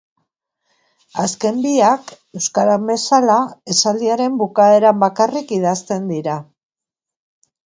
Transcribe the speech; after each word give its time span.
Azken 1.23 1.59
biak, 1.65 2.09
euskaran 2.41 2.87
bezala, 2.93 3.35
esaldiaren 3.75 4.41
bukaeran 4.41 5.05
bakarrik 5.05 5.55
idazten 5.61 6.11
dira. 6.15 6.41